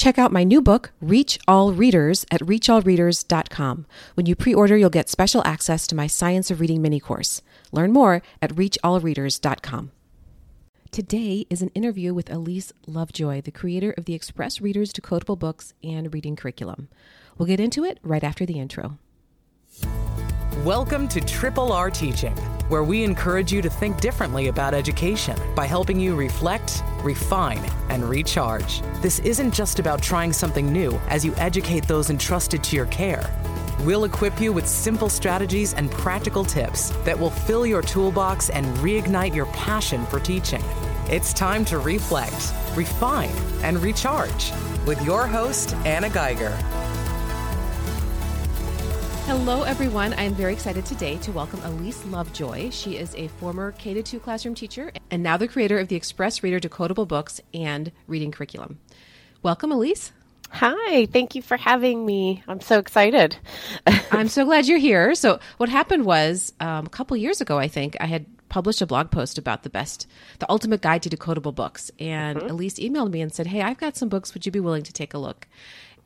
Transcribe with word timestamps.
Check 0.00 0.18
out 0.18 0.32
my 0.32 0.44
new 0.44 0.62
book, 0.62 0.92
Reach 1.02 1.38
All 1.46 1.74
Readers, 1.74 2.24
at 2.30 2.40
reachallreaders.com. 2.40 3.84
When 4.14 4.24
you 4.24 4.34
pre 4.34 4.54
order, 4.54 4.74
you'll 4.74 4.88
get 4.88 5.10
special 5.10 5.42
access 5.44 5.86
to 5.88 5.94
my 5.94 6.06
Science 6.06 6.50
of 6.50 6.58
Reading 6.58 6.80
mini 6.80 7.00
course. 7.00 7.42
Learn 7.70 7.92
more 7.92 8.22
at 8.40 8.54
reachallreaders.com. 8.54 9.90
Today 10.90 11.44
is 11.50 11.60
an 11.60 11.68
interview 11.74 12.14
with 12.14 12.32
Elise 12.32 12.72
Lovejoy, 12.86 13.42
the 13.42 13.50
creator 13.50 13.90
of 13.98 14.06
the 14.06 14.14
Express 14.14 14.62
Readers 14.62 14.90
Decodable 14.90 15.38
Books 15.38 15.74
and 15.84 16.14
Reading 16.14 16.34
Curriculum. 16.34 16.88
We'll 17.36 17.44
get 17.44 17.60
into 17.60 17.84
it 17.84 17.98
right 18.02 18.24
after 18.24 18.46
the 18.46 18.58
intro. 18.58 18.96
Welcome 20.64 21.08
to 21.08 21.20
Triple 21.20 21.72
R 21.72 21.90
Teaching, 21.90 22.34
where 22.70 22.84
we 22.84 23.02
encourage 23.02 23.52
you 23.52 23.60
to 23.60 23.68
think 23.68 24.00
differently 24.00 24.46
about 24.46 24.74
education 24.74 25.36
by 25.56 25.66
helping 25.66 25.98
you 25.98 26.14
reflect, 26.14 26.84
refine, 27.02 27.68
and 27.88 28.08
recharge. 28.08 28.80
This 29.02 29.18
isn't 29.18 29.52
just 29.52 29.80
about 29.80 30.00
trying 30.00 30.32
something 30.32 30.72
new 30.72 30.92
as 31.08 31.24
you 31.24 31.34
educate 31.34 31.88
those 31.88 32.10
entrusted 32.10 32.62
to 32.62 32.76
your 32.76 32.86
care. 32.86 33.28
We'll 33.80 34.04
equip 34.04 34.40
you 34.40 34.52
with 34.52 34.68
simple 34.68 35.08
strategies 35.08 35.74
and 35.74 35.90
practical 35.90 36.44
tips 36.44 36.90
that 37.04 37.18
will 37.18 37.30
fill 37.30 37.66
your 37.66 37.82
toolbox 37.82 38.50
and 38.50 38.64
reignite 38.76 39.34
your 39.34 39.46
passion 39.46 40.06
for 40.06 40.20
teaching. 40.20 40.62
It's 41.08 41.32
time 41.32 41.64
to 41.64 41.78
reflect, 41.78 42.52
refine, 42.76 43.34
and 43.64 43.82
recharge 43.82 44.52
with 44.86 45.02
your 45.04 45.26
host, 45.26 45.74
Anna 45.84 46.08
Geiger. 46.08 46.56
Hello, 49.30 49.62
everyone. 49.62 50.12
I'm 50.14 50.34
very 50.34 50.52
excited 50.52 50.84
today 50.84 51.16
to 51.18 51.30
welcome 51.30 51.60
Elise 51.62 52.04
Lovejoy. 52.06 52.70
She 52.70 52.96
is 52.96 53.14
a 53.14 53.28
former 53.28 53.70
K 53.70 54.02
2 54.02 54.18
classroom 54.18 54.56
teacher 54.56 54.90
and 55.08 55.22
now 55.22 55.36
the 55.36 55.46
creator 55.46 55.78
of 55.78 55.86
the 55.86 55.94
Express 55.94 56.42
Reader 56.42 56.58
Decodable 56.58 57.06
Books 57.06 57.40
and 57.54 57.92
Reading 58.08 58.32
Curriculum. 58.32 58.80
Welcome, 59.40 59.70
Elise. 59.70 60.10
Hi, 60.50 61.06
thank 61.06 61.36
you 61.36 61.42
for 61.42 61.56
having 61.56 62.04
me. 62.04 62.42
I'm 62.48 62.60
so 62.60 62.80
excited. 62.80 63.36
I'm 64.10 64.26
so 64.26 64.44
glad 64.44 64.66
you're 64.66 64.78
here. 64.78 65.14
So, 65.14 65.38
what 65.58 65.68
happened 65.68 66.06
was 66.06 66.52
um, 66.58 66.86
a 66.86 66.90
couple 66.90 67.16
years 67.16 67.40
ago, 67.40 67.56
I 67.56 67.68
think, 67.68 67.96
I 68.00 68.06
had 68.06 68.26
published 68.48 68.82
a 68.82 68.86
blog 68.86 69.12
post 69.12 69.38
about 69.38 69.62
the 69.62 69.70
best, 69.70 70.08
the 70.40 70.50
ultimate 70.50 70.82
guide 70.82 71.04
to 71.04 71.08
decodable 71.08 71.54
books. 71.54 71.92
And 72.00 72.36
mm-hmm. 72.36 72.50
Elise 72.50 72.80
emailed 72.80 73.12
me 73.12 73.20
and 73.20 73.32
said, 73.32 73.46
Hey, 73.46 73.62
I've 73.62 73.78
got 73.78 73.96
some 73.96 74.08
books. 74.08 74.34
Would 74.34 74.44
you 74.44 74.50
be 74.50 74.58
willing 74.58 74.82
to 74.82 74.92
take 74.92 75.14
a 75.14 75.18
look? 75.18 75.46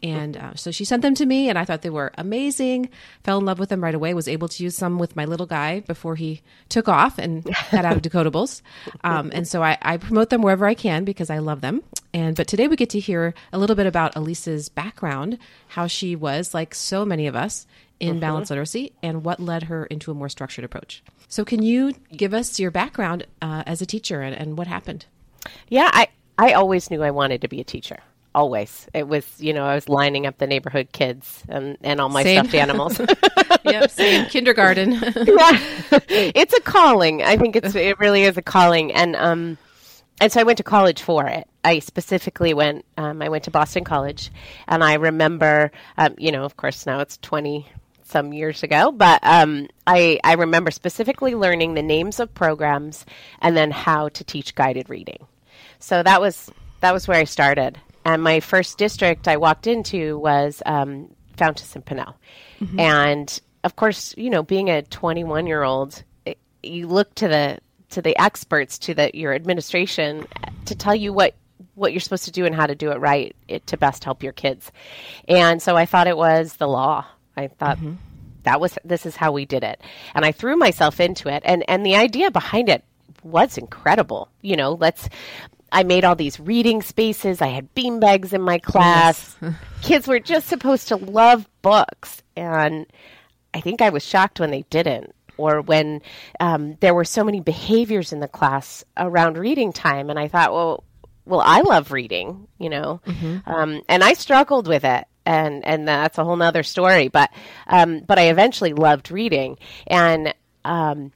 And 0.03 0.37
uh, 0.37 0.55
so 0.55 0.71
she 0.71 0.85
sent 0.85 1.03
them 1.03 1.15
to 1.15 1.27
me, 1.27 1.49
and 1.49 1.59
I 1.59 1.65
thought 1.65 1.83
they 1.83 1.91
were 1.91 2.13
amazing. 2.19 2.91
Fell 3.23 3.39
in 3.39 3.45
love 3.45 3.59
with 3.59 3.69
them 3.69 3.83
right 3.83 3.95
away. 3.95 4.13
Was 4.15 4.29
able 4.29 4.49
to 4.49 4.63
use 4.63 4.77
some 4.77 4.99
with 4.99 5.17
my 5.17 5.25
little 5.25 5.47
guy 5.47 5.81
before 5.81 6.17
he 6.17 6.43
took 6.69 6.89
off 6.89 7.19
and 7.19 7.45
got 7.45 7.85
out 7.85 7.97
of 7.97 8.03
decodables. 8.03 8.63
Um, 9.03 9.31
and 9.35 9.47
so 9.47 9.63
I, 9.63 9.77
I, 9.83 9.97
promote 9.99 10.31
them 10.31 10.41
wherever 10.41 10.67
I 10.67 10.75
can 10.75 11.05
because 11.05 11.29
I 11.29 11.39
love 11.39 11.61
them. 11.61 11.83
And 12.15 12.37
but 12.37 12.47
today 12.47 12.69
we 12.69 12.77
get 12.77 12.91
to 12.91 13.01
hear 13.01 13.35
a 13.53 13.59
little 13.59 13.77
bit 13.77 13.87
about 13.87 14.17
Elise's 14.17 14.69
background, 14.69 15.39
how 15.69 15.87
she 15.87 16.17
was 16.17 16.55
like 16.55 16.75
so 16.75 17.05
many 17.05 17.27
of 17.27 17.37
us 17.37 17.67
in 18.01 18.13
uh-huh. 18.13 18.21
balanced 18.21 18.51
literacy, 18.51 18.93
and 19.03 19.25
what 19.25 19.41
led 19.41 19.65
her 19.65 19.85
into 19.87 20.11
a 20.11 20.15
more 20.15 20.29
structured 20.29 20.65
approach. 20.65 21.03
So 21.29 21.45
can 21.45 21.63
you 21.63 21.95
give 22.17 22.33
us 22.33 22.59
your 22.59 22.71
background 22.71 23.27
uh, 23.43 23.63
as 23.67 23.83
a 23.83 23.87
teacher 23.87 24.23
and, 24.23 24.35
and 24.35 24.57
what 24.57 24.67
happened? 24.67 25.07
Yeah, 25.69 25.91
I 25.93 26.09
I 26.39 26.53
always 26.53 26.91
knew 26.91 27.03
I 27.03 27.11
wanted 27.11 27.43
to 27.43 27.49
be 27.49 27.61
a 27.61 27.65
teacher 27.65 27.99
always. 28.35 28.87
It 28.93 29.09
was, 29.09 29.41
you 29.41 29.53
know, 29.53 29.65
I 29.65 29.75
was 29.75 29.89
lining 29.89 30.27
up 30.27 30.39
the 30.39 30.47
neighborhood 30.47 30.89
kids 30.93 31.43
and, 31.49 31.77
and 31.83 32.01
all 32.01 32.09
my 32.09 32.23
same. 32.23 32.41
stuffed 32.41 32.55
animals. 32.55 33.01
yep, 33.65 33.91
same 33.91 34.27
kindergarten. 34.27 34.93
yeah. 34.93 35.59
It's 36.09 36.53
a 36.55 36.61
calling. 36.61 37.23
I 37.23 37.37
think 37.37 37.57
it's 37.57 37.75
it 37.75 37.99
really 37.99 38.25
is 38.25 38.37
a 38.37 38.43
calling 38.43 38.93
and 38.93 39.17
um 39.17 39.59
and 40.21 40.31
so 40.31 40.41
I 40.41 40.45
went 40.45 40.59
to 40.59 40.65
college 40.65 41.03
for 41.03 41.27
it. 41.27 41.49
I 41.65 41.79
specifically 41.81 42.55
went 42.55 42.85
um, 42.97 43.23
I 43.23 43.29
went 43.29 43.45
to 43.45 43.51
Boston 43.51 43.85
College 43.85 44.31
and 44.69 44.83
I 44.83 44.95
remember 44.95 45.71
um, 45.97 46.15
you 46.19 46.33
know, 46.33 46.45
of 46.45 46.57
course 46.57 46.87
now 46.87 47.01
it's 47.01 47.19
20 47.19 47.67
some 48.05 48.33
years 48.33 48.63
ago, 48.63 48.93
but 48.93 49.19
um, 49.23 49.67
I, 49.87 50.21
I 50.23 50.35
remember 50.35 50.71
specifically 50.71 51.35
learning 51.35 51.75
the 51.75 51.83
names 51.83 52.21
of 52.21 52.33
programs 52.35 53.05
and 53.41 53.57
then 53.57 53.71
how 53.71 54.11
to 54.11 54.23
teach 54.23 54.55
guided 54.55 54.91
reading. 54.91 55.27
So 55.79 56.03
that 56.03 56.21
was 56.21 56.51
that 56.81 56.93
was 56.93 57.09
where 57.09 57.19
I 57.19 57.25
started. 57.25 57.79
And 58.05 58.23
my 58.23 58.41
first 58.41 58.79
district 58.79 59.29
I 59.29 59.37
walked 59.37 59.67
into 59.67 60.19
was 60.19 60.63
um, 60.67 61.09
Fountas 61.37 61.75
and 61.75 61.85
Pinnell. 61.85 62.15
Mm-hmm. 62.61 62.81
And 62.81 63.41
of 63.65 63.77
course, 63.77 64.15
you 64.17 64.31
know, 64.31 64.43
being 64.43 64.71
a 64.71 64.83
21 64.83 65.47
year 65.47 65.63
old, 65.63 66.03
you 66.63 66.87
look 66.87 67.15
to 67.17 67.29
the 67.29 67.59
to 67.91 68.03
the 68.03 68.19
experts, 68.21 68.79
to 68.81 68.95
the 68.95 69.11
your 69.15 69.35
administration, 69.35 70.27
to 70.67 70.75
tell 70.75 70.95
you 70.95 71.13
what 71.13 71.35
what 71.75 71.93
you're 71.93 72.01
supposed 72.01 72.25
to 72.25 72.31
do 72.31 72.45
and 72.45 72.55
how 72.55 72.67
to 72.67 72.75
do 72.75 72.91
it 72.91 73.01
right 73.01 73.35
it, 73.49 73.67
to 73.69 73.77
best 73.77 74.05
help 74.05 74.23
your 74.23 74.33
kids. 74.33 74.71
And 75.29 75.63
so 75.63 75.77
I 75.77 75.87
thought 75.87 76.07
it 76.07 76.17
was 76.17 76.55
the 76.55 76.69
law. 76.69 77.07
I 77.37 77.49
thought 77.49 77.79
mm-hmm. 77.79 77.95
that 78.43 78.61
was 78.61 78.79
this 78.85 79.07
is 79.07 79.17
how 79.17 79.33
we 79.33 79.45
did 79.45 79.65
it, 79.65 79.81
and 80.15 80.25
I 80.25 80.33
threw 80.33 80.57
myself 80.57 81.01
into 81.01 81.29
it. 81.29 81.43
And 81.45 81.65
and 81.69 81.85
the 81.85 81.97
idea 81.97 82.31
behind 82.31 82.69
it 82.69 82.85
was 83.23 83.57
incredible. 83.57 84.29
You 84.43 84.57
know, 84.57 84.75
let's 84.75 85.09
I 85.75 85.83
made 85.83 86.05
all 86.05 86.15
these 86.15 86.39
reading 86.39 86.83
spaces. 86.83 87.43
I 87.43 87.49
had 87.49 87.75
beanbags 87.75 88.33
in 88.33 88.41
my 88.41 88.59
class. 88.59 89.37
Yes. 89.43 89.55
Kids 89.83 90.07
were 90.07 90.21
just 90.21 90.47
supposed 90.47 90.87
to 90.89 90.97
love 90.97 91.49
books. 91.63 92.23
And 92.37 92.87
I 93.53 93.61
think 93.61 93.83
I 93.83 93.91
was 93.91 94.05
shocked 94.05 94.39
when 94.39 94.53
they 94.53 94.63
didn't, 94.71 95.13
or 95.37 95.61
when 95.61 96.01
um, 96.39 96.77
there 96.81 96.95
were 96.95 97.05
so 97.05 97.25
many 97.25 97.41
behaviors 97.41 98.13
in 98.13 98.21
the 98.21 98.29
class 98.29 98.85
around 98.97 99.37
reading 99.37 99.73
time. 99.73 100.11
And 100.11 100.19
I 100.19 100.29
thought, 100.29 100.53
well, 100.53 100.85
well, 101.27 101.43
I 101.45 101.63
love 101.63 101.91
reading, 101.91 102.47
you 102.59 102.71
know, 102.71 103.01
mm-hmm. 103.05 103.51
um, 103.51 103.83
and 103.89 104.05
I 104.05 104.13
struggled 104.13 104.69
with 104.69 104.85
it. 104.85 105.07
And, 105.27 105.65
and 105.65 105.89
that's 105.89 106.19
a 106.19 106.25
whole 106.25 106.37
nother 106.37 106.63
story, 106.63 107.09
but, 107.09 107.31
um, 107.67 108.01
but 108.01 108.19
I 108.19 108.29
eventually 108.29 108.75
loved 108.75 109.11
reading 109.11 109.57
and, 109.87 110.35
um, 110.67 111.13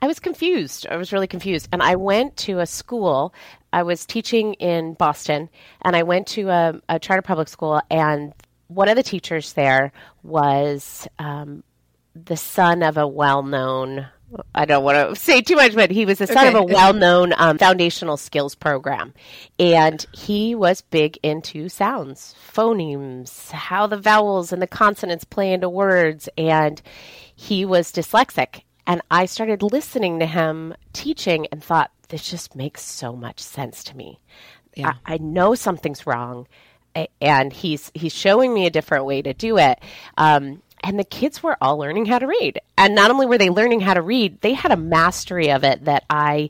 I 0.00 0.06
was 0.06 0.20
confused. 0.20 0.86
I 0.90 0.96
was 0.96 1.12
really 1.12 1.26
confused. 1.26 1.68
And 1.72 1.82
I 1.82 1.96
went 1.96 2.36
to 2.38 2.60
a 2.60 2.66
school. 2.66 3.32
I 3.76 3.82
was 3.82 4.06
teaching 4.06 4.54
in 4.54 4.94
Boston, 4.94 5.50
and 5.82 5.94
I 5.94 6.02
went 6.02 6.28
to 6.28 6.48
a, 6.48 6.80
a 6.88 6.98
charter 6.98 7.20
public 7.20 7.46
school, 7.46 7.82
and 7.90 8.32
one 8.68 8.88
of 8.88 8.96
the 8.96 9.02
teachers 9.02 9.52
there 9.52 9.92
was 10.22 11.06
um, 11.18 11.62
the 12.14 12.38
son 12.38 12.82
of 12.82 12.96
a 12.96 13.06
well 13.06 13.42
known 13.42 14.06
I 14.54 14.64
don't 14.64 14.82
want 14.82 15.10
to 15.10 15.14
say 15.20 15.42
too 15.42 15.56
much, 15.56 15.74
but 15.74 15.90
he 15.90 16.06
was 16.06 16.20
the 16.20 16.26
son 16.26 16.38
okay. 16.38 16.48
of 16.48 16.54
a 16.54 16.62
well 16.62 16.94
known 16.94 17.34
um, 17.36 17.58
foundational 17.58 18.16
skills 18.16 18.54
program. 18.54 19.12
And 19.58 20.04
he 20.12 20.54
was 20.54 20.80
big 20.80 21.18
into 21.22 21.68
sounds, 21.68 22.34
phonemes, 22.50 23.50
how 23.50 23.86
the 23.86 23.98
vowels 23.98 24.54
and 24.54 24.62
the 24.62 24.66
consonants 24.66 25.24
play 25.24 25.52
into 25.52 25.68
words. 25.68 26.30
And 26.38 26.80
he 27.34 27.66
was 27.66 27.92
dyslexic. 27.92 28.62
And 28.86 29.02
I 29.10 29.26
started 29.26 29.62
listening 29.62 30.20
to 30.20 30.26
him 30.26 30.74
teaching 30.94 31.46
and 31.52 31.62
thought, 31.62 31.90
this 32.08 32.28
just 32.28 32.54
makes 32.54 32.82
so 32.82 33.14
much 33.14 33.40
sense 33.40 33.84
to 33.84 33.96
me. 33.96 34.20
Yeah. 34.74 34.94
I, 35.06 35.14
I 35.14 35.18
know 35.18 35.54
something's 35.54 36.06
wrong. 36.06 36.46
And 37.20 37.52
he's 37.52 37.92
he's 37.94 38.14
showing 38.14 38.54
me 38.54 38.64
a 38.64 38.70
different 38.70 39.04
way 39.04 39.20
to 39.20 39.34
do 39.34 39.58
it. 39.58 39.80
Um, 40.16 40.62
and 40.82 40.98
the 40.98 41.04
kids 41.04 41.42
were 41.42 41.56
all 41.60 41.76
learning 41.76 42.06
how 42.06 42.18
to 42.18 42.26
read. 42.26 42.60
And 42.78 42.94
not 42.94 43.10
only 43.10 43.26
were 43.26 43.36
they 43.36 43.50
learning 43.50 43.80
how 43.80 43.92
to 43.92 44.00
read, 44.00 44.40
they 44.40 44.54
had 44.54 44.72
a 44.72 44.76
mastery 44.76 45.50
of 45.50 45.62
it 45.62 45.84
that 45.84 46.04
I 46.08 46.48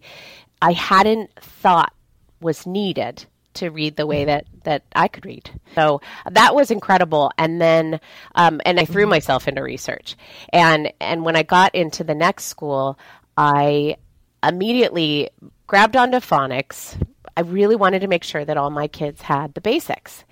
I 0.62 0.72
hadn't 0.72 1.34
thought 1.40 1.92
was 2.40 2.64
needed 2.64 3.24
to 3.54 3.70
read 3.70 3.96
the 3.96 4.06
way 4.06 4.24
that 4.26 4.46
that 4.64 4.82
I 4.94 5.08
could 5.08 5.24
read. 5.24 5.50
So 5.74 6.00
that 6.30 6.54
was 6.54 6.70
incredible. 6.70 7.32
And 7.38 7.60
then 7.60 7.98
um, 8.34 8.60
and 8.64 8.78
I 8.78 8.84
threw 8.84 9.02
mm-hmm. 9.02 9.10
myself 9.10 9.48
into 9.48 9.62
research. 9.62 10.16
And 10.52 10.92
and 11.00 11.24
when 11.24 11.34
I 11.34 11.42
got 11.42 11.74
into 11.74 12.04
the 12.04 12.14
next 12.14 12.44
school, 12.44 12.98
I 13.36 13.96
immediately 14.42 15.30
grabbed 15.66 15.96
onto 15.96 16.18
phonics. 16.18 17.00
I 17.36 17.42
really 17.42 17.76
wanted 17.76 18.00
to 18.00 18.08
make 18.08 18.24
sure 18.24 18.44
that 18.44 18.56
all 18.56 18.70
my 18.70 18.88
kids 18.88 19.20
had 19.20 19.54
the 19.54 19.60
basics. 19.60 20.24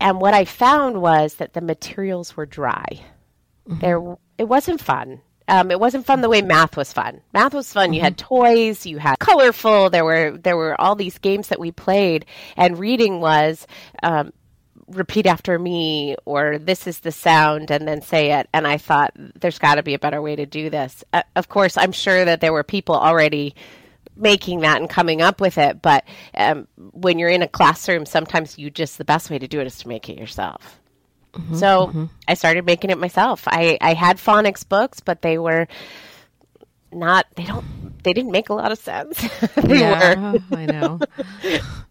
And 0.00 0.20
what 0.20 0.34
I 0.34 0.44
found 0.44 1.00
was 1.00 1.36
that 1.36 1.54
the 1.54 1.60
materials 1.60 2.36
were 2.36 2.46
dry. 2.46 2.86
Mm-hmm. 3.68 3.78
There 3.78 4.16
it 4.36 4.44
wasn't 4.44 4.80
fun. 4.80 5.20
Um, 5.46 5.70
it 5.70 5.78
wasn't 5.78 6.06
fun 6.06 6.22
the 6.22 6.28
way 6.28 6.40
math 6.42 6.76
was 6.76 6.92
fun. 6.92 7.20
Math 7.32 7.54
was 7.54 7.72
fun. 7.72 7.86
Mm-hmm. 7.86 7.94
You 7.94 8.00
had 8.00 8.16
mm-hmm. 8.16 8.34
toys, 8.34 8.86
you 8.86 8.98
had 8.98 9.18
colorful. 9.18 9.90
There 9.90 10.04
were 10.04 10.36
there 10.36 10.56
were 10.56 10.78
all 10.80 10.94
these 10.94 11.18
games 11.18 11.48
that 11.48 11.60
we 11.60 11.70
played, 11.70 12.26
and 12.56 12.78
reading 12.78 13.20
was 13.20 13.66
um, 14.02 14.32
repeat 14.96 15.26
after 15.26 15.58
me 15.58 16.16
or 16.24 16.58
this 16.58 16.86
is 16.86 17.00
the 17.00 17.12
sound 17.12 17.70
and 17.70 17.86
then 17.86 18.02
say 18.02 18.32
it. 18.32 18.48
And 18.52 18.66
I 18.66 18.78
thought 18.78 19.12
there's 19.16 19.58
got 19.58 19.76
to 19.76 19.82
be 19.82 19.94
a 19.94 19.98
better 19.98 20.22
way 20.22 20.36
to 20.36 20.46
do 20.46 20.70
this. 20.70 21.04
Uh, 21.12 21.22
of 21.36 21.48
course, 21.48 21.76
I'm 21.76 21.92
sure 21.92 22.24
that 22.24 22.40
there 22.40 22.52
were 22.52 22.62
people 22.62 22.94
already 22.94 23.54
making 24.16 24.60
that 24.60 24.80
and 24.80 24.88
coming 24.88 25.20
up 25.22 25.40
with 25.40 25.58
it, 25.58 25.82
but 25.82 26.04
um, 26.36 26.68
when 26.76 27.18
you're 27.18 27.28
in 27.28 27.42
a 27.42 27.48
classroom, 27.48 28.06
sometimes 28.06 28.56
you 28.58 28.70
just 28.70 28.96
the 28.96 29.04
best 29.04 29.28
way 29.28 29.38
to 29.38 29.48
do 29.48 29.60
it 29.60 29.66
is 29.66 29.78
to 29.78 29.88
make 29.88 30.08
it 30.08 30.16
yourself. 30.16 30.80
Mm-hmm, 31.32 31.56
so 31.56 31.88
mm-hmm. 31.88 32.04
I 32.28 32.34
started 32.34 32.64
making 32.64 32.90
it 32.90 32.98
myself. 32.98 33.42
I, 33.46 33.76
I 33.80 33.94
had 33.94 34.18
phonics 34.18 34.68
books, 34.68 35.00
but 35.00 35.22
they 35.22 35.36
were 35.36 35.66
not, 36.92 37.26
they 37.34 37.44
don't, 37.44 37.64
they 38.04 38.12
didn't 38.12 38.30
make 38.30 38.50
a 38.50 38.54
lot 38.54 38.70
of 38.70 38.78
sense. 38.78 39.20
they 39.56 39.80
yeah, 39.80 40.32
were. 40.32 40.38
I 40.52 40.66
know. 40.66 41.00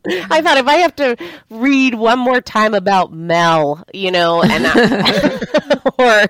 I 0.06 0.42
thought 0.42 0.58
if 0.58 0.68
I 0.68 0.76
have 0.76 0.96
to 0.98 1.18
read 1.50 1.96
one 1.96 2.20
more 2.20 2.42
time 2.42 2.74
about 2.74 3.12
Mel, 3.12 3.84
you 3.94 4.12
know, 4.12 4.42
and 4.44 4.66
or 5.98 6.28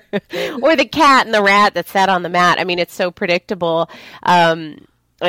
or 0.62 0.76
the 0.76 0.88
cat 0.90 1.26
and 1.26 1.34
the 1.34 1.42
rat 1.42 1.74
that 1.74 1.88
sat 1.88 2.08
on 2.08 2.22
the 2.22 2.28
mat. 2.28 2.58
I 2.58 2.64
mean, 2.64 2.78
it's 2.78 2.94
so 2.94 3.10
predictable. 3.10 3.88
Um, 4.22 4.86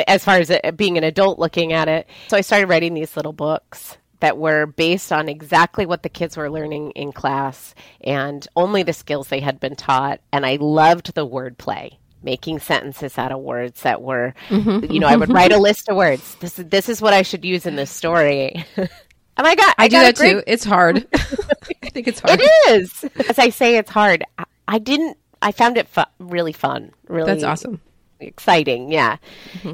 as 0.07 0.25
far 0.25 0.37
as 0.37 0.49
it, 0.49 0.75
being 0.75 0.97
an 0.97 1.03
adult 1.03 1.39
looking 1.39 1.71
at 1.71 1.87
it, 1.87 2.07
so 2.27 2.37
I 2.37 2.41
started 2.41 2.67
writing 2.67 2.93
these 2.93 3.15
little 3.15 3.33
books 3.33 3.97
that 4.19 4.37
were 4.37 4.65
based 4.65 5.11
on 5.11 5.29
exactly 5.29 5.85
what 5.85 6.03
the 6.03 6.09
kids 6.09 6.37
were 6.37 6.49
learning 6.49 6.91
in 6.91 7.11
class 7.11 7.75
and 8.01 8.47
only 8.55 8.81
the 8.83 8.93
skills 8.93 9.27
they 9.27 9.41
had 9.41 9.59
been 9.59 9.75
taught. 9.75 10.21
And 10.31 10.45
I 10.45 10.55
loved 10.55 11.13
the 11.13 11.27
wordplay 11.27 11.97
making 12.25 12.59
sentences 12.59 13.17
out 13.17 13.31
of 13.31 13.39
words 13.39 13.83
that 13.83 14.01
were, 14.01 14.33
Mm-hmm. 14.49 14.91
you 14.91 14.99
know, 14.99 15.07
I 15.07 15.15
would 15.15 15.29
write 15.31 15.53
a 15.53 15.57
list 15.69 15.87
of 15.87 15.95
words. 15.95 16.35
This 16.41 16.59
is 16.59 16.65
this 16.65 16.89
is 16.89 17.01
what 17.01 17.13
I 17.13 17.21
should 17.21 17.45
use 17.45 17.65
in 17.65 17.75
this 17.77 17.91
story. 17.91 18.65
and 18.75 18.89
I 19.37 19.55
got, 19.55 19.75
I 19.77 19.87
do 19.87 19.95
got 19.97 20.01
that 20.03 20.15
great- 20.17 20.31
too. 20.31 20.43
It's 20.47 20.65
hard. 20.65 21.07
I 21.13 21.89
think 21.91 22.07
it's 22.09 22.19
hard. 22.19 22.41
It 22.41 22.51
is. 22.81 23.05
As 23.29 23.39
I 23.39 23.49
say, 23.49 23.77
it's 23.77 23.91
hard. 23.91 24.25
I, 24.37 24.43
I 24.67 24.79
didn't. 24.79 25.17
I 25.41 25.51
found 25.51 25.77
it 25.77 25.87
fu- 25.87 26.01
really 26.19 26.53
fun. 26.53 26.91
Really, 27.07 27.31
That's 27.31 27.43
awesome. 27.43 27.79
exciting. 28.19 28.91
Yeah. 28.91 29.17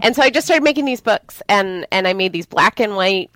And 0.01 0.15
so 0.15 0.21
I 0.21 0.29
just 0.29 0.45
started 0.45 0.63
making 0.63 0.85
these 0.85 1.01
books, 1.01 1.41
and 1.47 1.87
and 1.91 2.07
I 2.07 2.13
made 2.13 2.33
these 2.33 2.45
black 2.45 2.79
and 2.81 2.95
white 2.95 3.31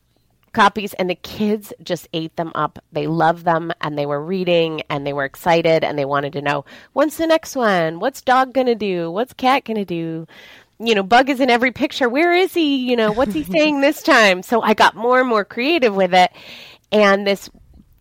copies 0.55 0.93
and 0.93 1.09
the 1.09 1.15
kids 1.15 1.73
just 1.83 2.07
ate 2.13 2.35
them 2.37 2.51
up. 2.55 2.79
They 2.91 3.05
loved 3.05 3.45
them 3.45 3.71
and 3.81 3.97
they 3.97 4.05
were 4.05 4.23
reading 4.23 4.81
and 4.89 5.05
they 5.05 5.13
were 5.13 5.25
excited 5.25 5.83
and 5.83 5.99
they 5.99 6.05
wanted 6.05 6.33
to 6.33 6.41
know 6.41 6.65
when's 6.93 7.17
the 7.17 7.27
next 7.27 7.55
one? 7.55 7.99
What's 7.99 8.21
dog 8.21 8.53
gonna 8.53 8.73
do? 8.73 9.11
What's 9.11 9.33
cat 9.33 9.65
gonna 9.65 9.85
do? 9.85 10.25
You 10.79 10.95
know 10.95 11.03
bug 11.03 11.29
is 11.29 11.39
in 11.39 11.49
every 11.49 11.71
picture. 11.71 12.09
Where 12.09 12.33
is 12.33 12.53
he? 12.53 12.89
You 12.89 12.95
know 12.95 13.11
what's 13.11 13.33
he 13.33 13.43
saying 13.55 13.81
this 13.81 14.01
time? 14.01 14.41
So 14.41 14.61
i 14.61 14.73
got 14.73 14.95
more 14.95 15.19
and 15.19 15.29
more 15.29 15.45
creative 15.45 15.95
with 15.95 16.13
it. 16.13 16.31
And 16.91 17.27
this 17.27 17.49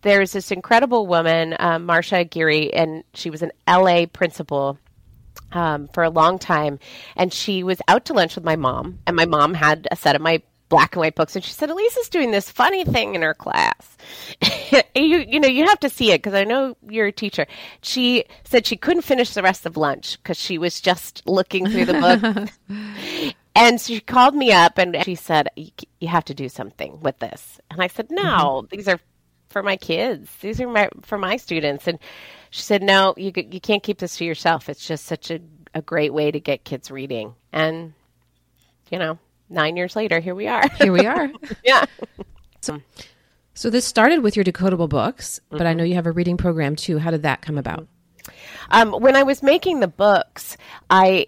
there's 0.01 0.31
this 0.31 0.51
incredible 0.51 1.07
woman 1.07 1.55
um, 1.59 1.87
marsha 1.87 2.21
aguirre 2.21 2.71
and 2.71 3.03
she 3.13 3.29
was 3.29 3.41
an 3.41 3.51
la 3.67 4.05
principal 4.07 4.79
um, 5.51 5.87
for 5.89 6.03
a 6.03 6.09
long 6.09 6.39
time. 6.39 6.79
And 7.15 7.33
she 7.33 7.63
was 7.63 7.81
out 7.87 8.05
to 8.05 8.13
lunch 8.13 8.35
with 8.35 8.43
my 8.43 8.55
mom, 8.55 8.99
and 9.05 9.15
my 9.15 9.25
mom 9.25 9.53
had 9.53 9.87
a 9.91 9.95
set 9.95 10.15
of 10.15 10.21
my 10.21 10.41
black 10.69 10.95
and 10.95 11.01
white 11.01 11.15
books, 11.15 11.35
and 11.35 11.43
she 11.43 11.51
said, 11.51 11.69
"Elise's 11.69 12.09
doing 12.09 12.31
this 12.31 12.49
funny 12.49 12.83
thing 12.83 13.15
in 13.15 13.21
her 13.21 13.33
class. 13.33 13.97
you, 14.95 15.17
you 15.17 15.39
know, 15.39 15.47
you 15.47 15.65
have 15.65 15.79
to 15.81 15.89
see 15.89 16.11
it 16.11 16.19
because 16.19 16.33
I 16.33 16.43
know 16.43 16.75
you're 16.89 17.07
a 17.07 17.11
teacher." 17.11 17.45
She 17.81 18.25
said 18.43 18.65
she 18.65 18.77
couldn't 18.77 19.03
finish 19.03 19.33
the 19.33 19.43
rest 19.43 19.65
of 19.65 19.77
lunch 19.77 20.17
because 20.21 20.37
she 20.37 20.57
was 20.57 20.81
just 20.81 21.21
looking 21.25 21.67
through 21.67 21.85
the 21.85 22.49
book. 22.69 23.33
And 23.55 23.79
she 23.79 24.01
called 24.01 24.35
me 24.35 24.51
up 24.51 24.77
and 24.77 25.01
she 25.05 25.15
said, 25.15 25.47
"You 25.55 25.69
you 26.01 26.09
have 26.09 26.25
to 26.25 26.33
do 26.33 26.49
something 26.49 26.99
with 26.99 27.19
this." 27.19 27.59
And 27.71 27.81
I 27.81 27.87
said, 27.87 28.07
"No, 28.11 28.63
mm-hmm. 28.63 28.75
these 28.75 28.87
are 28.89 28.99
for 29.47 29.63
my 29.63 29.77
kids. 29.77 30.29
These 30.41 30.59
are 30.59 30.67
my 30.67 30.89
for 31.03 31.17
my 31.17 31.37
students." 31.37 31.87
And 31.87 31.97
she 32.49 32.61
said, 32.61 32.83
"No, 32.83 33.13
you 33.15 33.31
you 33.33 33.61
can't 33.61 33.81
keep 33.81 33.99
this 33.99 34.17
to 34.17 34.25
yourself. 34.25 34.67
It's 34.67 34.85
just 34.85 35.05
such 35.05 35.31
a 35.31 35.39
a 35.73 35.81
great 35.81 36.13
way 36.13 36.31
to 36.31 36.39
get 36.39 36.65
kids 36.65 36.91
reading." 36.91 37.33
And 37.53 37.93
you 38.91 38.99
know, 38.99 39.17
9 39.49 39.77
years 39.77 39.95
later, 39.95 40.19
here 40.19 40.35
we 40.35 40.47
are. 40.47 40.67
Here 40.69 40.91
we 40.91 41.05
are. 41.05 41.29
yeah. 41.63 41.85
So 42.61 42.81
so 43.53 43.69
this 43.69 43.85
started 43.85 44.21
with 44.21 44.35
your 44.35 44.43
decodable 44.45 44.89
books, 44.89 45.39
but 45.55 45.65
I 45.67 45.73
Mm-hmm. 45.73 45.77
know 45.77 45.83
you 45.83 45.95
have 45.95 46.07
a 46.07 46.11
reading 46.11 46.37
program 46.37 46.75
too. 46.75 46.97
How 46.97 47.11
did 47.11 47.23
that 47.23 47.41
come 47.41 47.57
about? 47.57 47.87
Um, 48.71 48.91
when 48.91 49.15
I 49.15 49.23
was 49.23 49.43
making 49.43 49.79
the 49.79 49.87
books, 49.87 50.57
I 50.89 51.27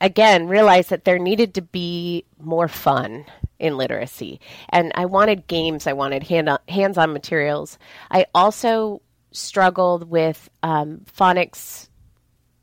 again 0.00 0.48
realized 0.48 0.90
that 0.90 1.04
there 1.04 1.18
needed 1.18 1.54
to 1.54 1.62
be 1.62 2.24
more 2.40 2.68
fun 2.68 3.26
in 3.58 3.76
literacy, 3.76 4.40
and 4.70 4.92
I 4.94 5.04
wanted 5.06 5.46
games. 5.46 5.86
I 5.86 5.92
wanted 5.92 6.22
hand 6.22 6.48
hands-on 6.68 7.12
materials. 7.12 7.78
I 8.10 8.26
also 8.34 9.02
struggled 9.32 10.08
with 10.08 10.48
um, 10.62 11.02
phonics 11.14 11.88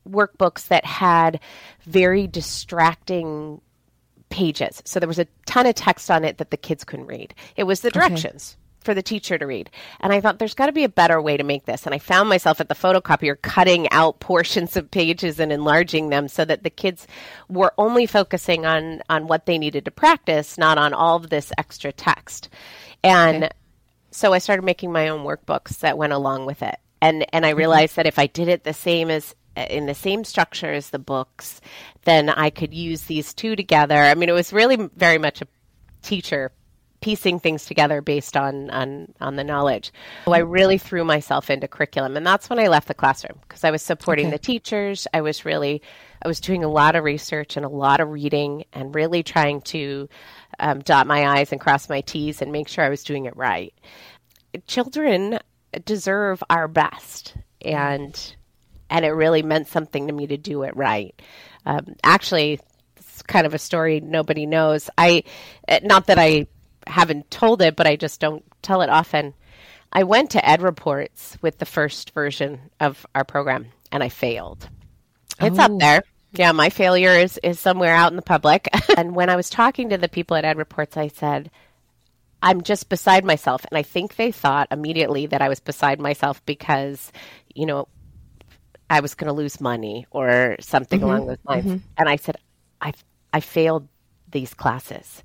workbooks 0.08 0.68
that 0.68 0.84
had 0.84 1.40
very 1.82 2.26
distracting 2.26 3.60
pages. 4.36 4.82
So 4.84 5.00
there 5.00 5.08
was 5.08 5.18
a 5.18 5.26
ton 5.46 5.64
of 5.64 5.74
text 5.74 6.10
on 6.10 6.22
it 6.22 6.36
that 6.36 6.50
the 6.50 6.58
kids 6.58 6.84
couldn't 6.84 7.06
read. 7.06 7.34
It 7.56 7.64
was 7.64 7.80
the 7.80 7.90
directions 7.90 8.58
for 8.80 8.92
the 8.92 9.02
teacher 9.02 9.38
to 9.38 9.46
read. 9.46 9.70
And 10.00 10.12
I 10.12 10.20
thought 10.20 10.38
there's 10.38 10.54
got 10.54 10.66
to 10.66 10.72
be 10.72 10.84
a 10.84 10.90
better 10.90 11.22
way 11.22 11.38
to 11.38 11.42
make 11.42 11.64
this. 11.64 11.86
And 11.86 11.94
I 11.94 11.98
found 11.98 12.28
myself 12.28 12.60
at 12.60 12.68
the 12.68 12.74
photocopier 12.74 13.40
cutting 13.40 13.90
out 13.90 14.20
portions 14.20 14.76
of 14.76 14.90
pages 14.90 15.40
and 15.40 15.50
enlarging 15.50 16.10
them 16.10 16.28
so 16.28 16.44
that 16.44 16.64
the 16.64 16.70
kids 16.70 17.06
were 17.48 17.72
only 17.78 18.04
focusing 18.04 18.66
on 18.66 19.02
on 19.08 19.26
what 19.26 19.46
they 19.46 19.56
needed 19.56 19.86
to 19.86 19.90
practice, 19.90 20.58
not 20.58 20.76
on 20.76 20.92
all 20.92 21.16
of 21.16 21.30
this 21.30 21.50
extra 21.56 21.90
text. 21.90 22.50
And 23.02 23.48
so 24.10 24.34
I 24.34 24.38
started 24.38 24.64
making 24.64 24.92
my 24.92 25.08
own 25.08 25.24
workbooks 25.24 25.78
that 25.78 25.96
went 25.96 26.12
along 26.12 26.44
with 26.44 26.62
it. 26.62 26.76
And 27.00 27.24
and 27.32 27.46
I 27.46 27.50
realized 27.50 27.96
that 27.96 28.06
if 28.06 28.18
I 28.18 28.26
did 28.26 28.48
it 28.48 28.64
the 28.64 28.74
same 28.74 29.10
as 29.10 29.34
in 29.56 29.86
the 29.86 29.94
same 29.94 30.24
structure 30.24 30.72
as 30.72 30.90
the 30.90 30.98
books, 30.98 31.60
then 32.04 32.28
I 32.28 32.50
could 32.50 32.74
use 32.74 33.02
these 33.02 33.32
two 33.34 33.56
together. 33.56 33.96
I 33.96 34.14
mean, 34.14 34.28
it 34.28 34.32
was 34.32 34.52
really 34.52 34.76
very 34.96 35.18
much 35.18 35.42
a 35.42 35.46
teacher 36.02 36.52
piecing 37.00 37.38
things 37.38 37.66
together 37.66 38.00
based 38.00 38.36
on 38.36 38.70
on 38.70 39.12
on 39.20 39.36
the 39.36 39.44
knowledge. 39.44 39.92
So 40.24 40.32
I 40.32 40.38
really 40.38 40.78
threw 40.78 41.04
myself 41.04 41.50
into 41.50 41.68
curriculum, 41.68 42.16
and 42.16 42.26
that's 42.26 42.50
when 42.50 42.58
I 42.58 42.68
left 42.68 42.88
the 42.88 42.94
classroom 42.94 43.38
because 43.42 43.64
I 43.64 43.70
was 43.70 43.82
supporting 43.82 44.30
the 44.30 44.38
teachers. 44.38 45.06
I 45.12 45.20
was 45.20 45.44
really 45.44 45.82
I 46.22 46.28
was 46.28 46.40
doing 46.40 46.64
a 46.64 46.68
lot 46.68 46.96
of 46.96 47.04
research 47.04 47.56
and 47.56 47.64
a 47.64 47.68
lot 47.68 48.00
of 48.00 48.08
reading, 48.08 48.64
and 48.72 48.94
really 48.94 49.22
trying 49.22 49.60
to 49.62 50.08
um, 50.58 50.80
dot 50.80 51.06
my 51.06 51.38
i's 51.38 51.52
and 51.52 51.60
cross 51.60 51.88
my 51.88 52.00
t's 52.00 52.42
and 52.42 52.50
make 52.50 52.68
sure 52.68 52.84
I 52.84 52.88
was 52.88 53.04
doing 53.04 53.26
it 53.26 53.36
right. 53.36 53.74
Children 54.66 55.38
deserve 55.84 56.42
our 56.48 56.66
best, 56.66 57.34
and 57.62 58.36
and 58.90 59.04
it 59.04 59.10
really 59.10 59.42
meant 59.42 59.68
something 59.68 60.06
to 60.06 60.12
me 60.12 60.26
to 60.28 60.36
do 60.36 60.62
it 60.62 60.76
right. 60.76 61.20
Um, 61.64 61.96
actually, 62.02 62.60
it's 62.96 63.22
kind 63.22 63.46
of 63.46 63.54
a 63.54 63.58
story 63.58 64.00
nobody 64.00 64.46
knows. 64.46 64.88
I, 64.96 65.24
eh, 65.68 65.80
not 65.82 66.06
that 66.06 66.18
I 66.18 66.46
haven't 66.86 67.30
told 67.30 67.62
it, 67.62 67.76
but 67.76 67.86
I 67.86 67.96
just 67.96 68.20
don't 68.20 68.44
tell 68.62 68.82
it 68.82 68.90
often. 68.90 69.34
I 69.92 70.04
went 70.04 70.30
to 70.30 70.48
Ed 70.48 70.62
Reports 70.62 71.36
with 71.40 71.58
the 71.58 71.66
first 71.66 72.12
version 72.12 72.60
of 72.80 73.06
our 73.14 73.24
program, 73.24 73.66
and 73.90 74.02
I 74.02 74.08
failed. 74.08 74.68
It's 75.40 75.58
up 75.58 75.72
there. 75.78 76.02
Yeah, 76.32 76.52
my 76.52 76.70
failure 76.70 77.12
is 77.12 77.38
is 77.42 77.58
somewhere 77.58 77.94
out 77.94 78.12
in 78.12 78.16
the 78.16 78.22
public. 78.22 78.68
and 78.96 79.14
when 79.14 79.30
I 79.30 79.36
was 79.36 79.48
talking 79.48 79.90
to 79.90 79.98
the 79.98 80.08
people 80.08 80.36
at 80.36 80.44
Ed 80.44 80.58
Reports, 80.58 80.96
I 80.96 81.08
said, 81.08 81.50
I'm 82.42 82.62
just 82.62 82.88
beside 82.88 83.24
myself. 83.24 83.64
And 83.70 83.78
I 83.78 83.82
think 83.82 84.16
they 84.16 84.32
thought 84.32 84.68
immediately 84.70 85.26
that 85.26 85.42
I 85.42 85.48
was 85.48 85.60
beside 85.60 86.00
myself 86.00 86.44
because, 86.44 87.10
you 87.54 87.66
know, 87.66 87.88
I 88.88 89.00
was 89.00 89.14
going 89.14 89.28
to 89.28 89.32
lose 89.32 89.60
money 89.60 90.06
or 90.10 90.56
something 90.60 91.00
mm-hmm. 91.00 91.08
along 91.08 91.26
those 91.26 91.44
lines. 91.44 91.66
Mm-hmm. 91.66 91.86
And 91.98 92.08
I 92.08 92.16
said, 92.16 92.36
I, 92.80 92.92
I 93.32 93.40
failed 93.40 93.88
these 94.30 94.54
classes. 94.54 95.22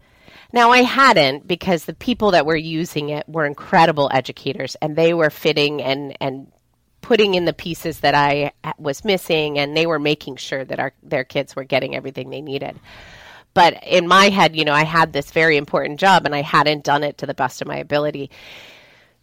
Now, 0.54 0.72
I 0.72 0.80
hadn't 0.80 1.48
because 1.48 1.86
the 1.86 1.94
people 1.94 2.32
that 2.32 2.46
were 2.46 2.56
using 2.56 3.10
it 3.10 3.28
were 3.28 3.46
incredible 3.46 4.10
educators 4.14 4.76
and 4.82 4.96
they 4.96 5.14
were 5.14 5.30
fitting 5.30 5.82
and, 5.82 6.16
and 6.20 6.52
putting 7.02 7.36
in 7.36 7.46
the 7.46 7.54
pieces 7.54 8.00
that 8.02 8.16
I 8.16 8.52
was 8.78 9.06
missing 9.06 9.60
and 9.60 9.76
they 9.76 9.86
were 9.86 10.00
making 10.00 10.38
sure 10.38 10.64
that 10.66 10.80
our, 10.80 10.94
their 11.04 11.24
kids 11.24 11.56
were 11.56 11.64
getting 11.64 11.96
everything 11.96 12.30
they 12.30 12.42
needed. 12.42 12.80
But 13.54 13.84
in 13.84 14.08
my 14.08 14.30
head, 14.30 14.56
you 14.56 14.64
know, 14.64 14.74
I 14.74 14.84
had 14.84 15.12
this 15.12 15.32
very 15.32 15.58
important 15.58 16.00
job 16.00 16.26
and 16.26 16.34
I 16.34 16.42
hadn't 16.42 16.86
done 16.86 17.04
it 17.04 17.18
to 17.20 17.26
the 17.26 17.34
best 17.34 17.62
of 17.62 17.68
my 17.68 17.78
ability. 17.78 18.32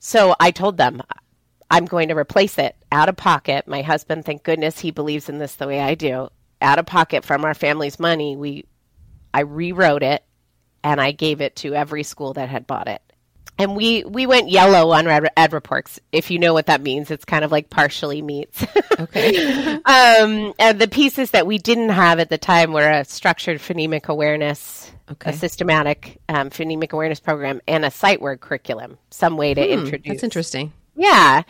So 0.00 0.34
I 0.38 0.50
told 0.50 0.76
them, 0.76 1.02
I'm 1.70 1.84
going 1.84 2.08
to 2.08 2.16
replace 2.16 2.58
it 2.58 2.76
out 2.90 3.08
of 3.08 3.16
pocket. 3.16 3.68
My 3.68 3.82
husband, 3.82 4.24
thank 4.24 4.42
goodness 4.42 4.78
he 4.78 4.90
believes 4.90 5.28
in 5.28 5.38
this 5.38 5.54
the 5.56 5.66
way 5.66 5.80
I 5.80 5.94
do. 5.94 6.28
Out 6.62 6.78
of 6.78 6.86
pocket 6.86 7.24
from 7.24 7.44
our 7.44 7.54
family's 7.54 7.98
money, 8.00 8.36
we 8.36 8.64
I 9.34 9.40
rewrote 9.40 10.02
it 10.02 10.24
and 10.82 11.00
I 11.00 11.12
gave 11.12 11.40
it 11.40 11.56
to 11.56 11.74
every 11.74 12.02
school 12.02 12.32
that 12.34 12.48
had 12.48 12.66
bought 12.66 12.88
it. 12.88 13.02
And 13.60 13.74
we 13.76 14.04
we 14.04 14.26
went 14.26 14.48
yellow 14.50 14.92
on 14.92 15.06
Ed, 15.08 15.28
Ed 15.36 15.52
Reports. 15.52 15.98
If 16.12 16.30
you 16.30 16.38
know 16.38 16.54
what 16.54 16.66
that 16.66 16.80
means, 16.80 17.10
it's 17.10 17.24
kind 17.24 17.44
of 17.44 17.52
like 17.52 17.70
partially 17.70 18.22
meets. 18.22 18.64
Okay. 19.00 19.36
um, 19.84 20.52
and 20.58 20.80
the 20.80 20.88
pieces 20.90 21.30
that 21.30 21.46
we 21.46 21.58
didn't 21.58 21.90
have 21.90 22.18
at 22.18 22.30
the 22.30 22.38
time 22.38 22.72
were 22.72 22.90
a 22.90 23.04
structured 23.04 23.58
phonemic 23.60 24.06
awareness, 24.08 24.90
Okay. 25.08 25.30
a 25.30 25.32
systematic 25.34 26.20
um, 26.28 26.50
phonemic 26.50 26.92
awareness 26.92 27.20
program, 27.20 27.60
and 27.68 27.84
a 27.84 27.92
sight 27.92 28.20
word 28.20 28.40
curriculum. 28.40 28.98
Some 29.10 29.36
way 29.36 29.54
to 29.54 29.64
introduce. 29.64 30.04
Hmm, 30.04 30.10
That's 30.10 30.24
interesting. 30.24 30.72
Yeah, 30.98 31.42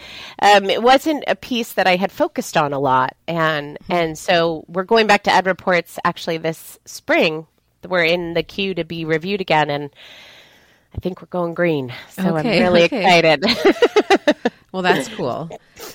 um, 0.42 0.68
it 0.68 0.82
wasn't 0.82 1.24
a 1.26 1.34
piece 1.34 1.72
that 1.72 1.86
I 1.86 1.96
had 1.96 2.12
focused 2.12 2.56
on 2.56 2.72
a 2.74 2.78
lot, 2.78 3.16
and 3.26 3.78
and 3.88 4.18
so 4.18 4.64
we're 4.68 4.84
going 4.84 5.06
back 5.06 5.22
to 5.24 5.32
Ed 5.32 5.46
Reports 5.46 5.98
actually 6.04 6.36
this 6.36 6.78
spring. 6.84 7.46
We're 7.88 8.04
in 8.04 8.34
the 8.34 8.42
queue 8.42 8.74
to 8.74 8.84
be 8.84 9.06
reviewed 9.06 9.40
again, 9.40 9.70
and 9.70 9.90
I 10.94 10.98
think 10.98 11.22
we're 11.22 11.28
going 11.28 11.54
green. 11.54 11.94
So 12.10 12.36
Okay, 12.36 12.58
I'm 12.58 12.62
really 12.62 12.84
okay. 12.84 13.00
excited. 13.00 14.36
Well, 14.72 14.82
that's 14.82 15.08
cool. 15.08 15.48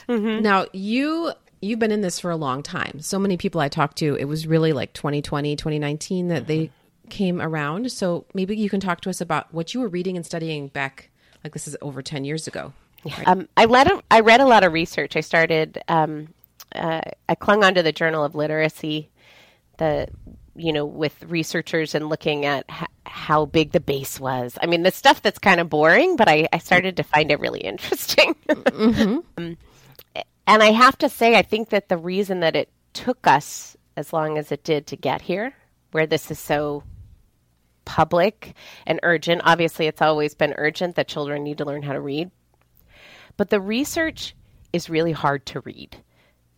Mm-hmm. 0.09 0.41
Now, 0.41 0.65
you 0.73 1.31
you've 1.61 1.79
been 1.79 1.91
in 1.91 2.01
this 2.01 2.19
for 2.19 2.31
a 2.31 2.35
long 2.35 2.63
time. 2.63 2.99
So 2.99 3.19
many 3.19 3.37
people 3.37 3.61
I 3.61 3.69
talked 3.69 3.97
to, 3.99 4.15
it 4.15 4.25
was 4.25 4.47
really 4.47 4.73
like 4.73 4.93
2020, 4.93 5.55
2019 5.55 6.27
that 6.29 6.47
they 6.47 6.71
came 7.09 7.39
around. 7.39 7.91
So 7.91 8.25
maybe 8.33 8.57
you 8.57 8.69
can 8.69 8.79
talk 8.79 9.01
to 9.01 9.09
us 9.09 9.21
about 9.21 9.53
what 9.53 9.73
you 9.73 9.79
were 9.79 9.87
reading 9.87 10.17
and 10.17 10.25
studying 10.25 10.67
back, 10.67 11.09
like 11.43 11.53
this 11.53 11.67
is 11.67 11.77
over 11.81 12.01
10 12.01 12.25
years 12.25 12.47
ago. 12.47 12.73
Um, 13.25 13.47
I, 13.57 13.65
read 13.65 13.87
a, 13.91 14.01
I 14.09 14.21
read 14.21 14.41
a 14.41 14.45
lot 14.45 14.63
of 14.63 14.73
research. 14.73 15.15
I 15.15 15.21
started, 15.21 15.81
um, 15.87 16.29
uh, 16.73 17.01
I 17.27 17.35
clung 17.35 17.63
onto 17.63 17.81
the 17.81 17.91
Journal 17.91 18.23
of 18.23 18.35
Literacy, 18.35 19.09
the 19.77 20.07
you 20.55 20.71
know, 20.71 20.85
with 20.85 21.23
researchers 21.23 21.95
and 21.95 22.09
looking 22.09 22.45
at 22.45 22.65
h- 22.69 22.87
how 23.05 23.45
big 23.45 23.71
the 23.71 23.79
base 23.79 24.19
was. 24.19 24.57
I 24.61 24.67
mean, 24.67 24.83
the 24.83 24.91
stuff 24.91 25.21
that's 25.21 25.39
kind 25.39 25.59
of 25.59 25.69
boring, 25.69 26.15
but 26.15 26.29
I, 26.29 26.47
I 26.53 26.59
started 26.59 26.97
to 26.97 27.03
find 27.03 27.31
it 27.31 27.39
really 27.39 27.61
interesting. 27.61 28.35
mm-hmm. 28.49 29.19
um, 29.37 29.57
and 30.45 30.63
I 30.63 30.71
have 30.71 30.97
to 30.99 31.09
say, 31.09 31.35
I 31.35 31.41
think 31.41 31.69
that 31.69 31.89
the 31.89 31.97
reason 31.97 32.41
that 32.41 32.55
it 32.55 32.69
took 32.93 33.25
us 33.25 33.75
as 33.95 34.13
long 34.13 34.37
as 34.37 34.51
it 34.51 34.63
did 34.63 34.87
to 34.87 34.95
get 34.95 35.21
here, 35.21 35.55
where 35.91 36.05
this 36.05 36.29
is 36.29 36.39
so 36.39 36.83
public 37.85 38.53
and 38.85 38.99
urgent, 39.03 39.41
obviously 39.45 39.87
it's 39.87 40.01
always 40.01 40.35
been 40.35 40.53
urgent 40.57 40.95
that 40.95 41.07
children 41.07 41.43
need 41.43 41.57
to 41.59 41.65
learn 41.65 41.83
how 41.83 41.93
to 41.93 42.01
read. 42.01 42.29
But 43.37 43.49
the 43.49 43.61
research 43.61 44.35
is 44.71 44.89
really 44.89 45.11
hard 45.11 45.45
to 45.47 45.61
read. 45.61 45.97